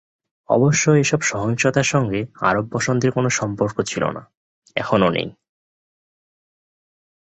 [0.49, 2.19] অবশ্য এসব সহিংসতার সঙ্গে
[2.41, 4.23] আরব বসন্তের কোনো সম্পর্ক ছিল না,
[4.75, 5.27] এখনো নেই।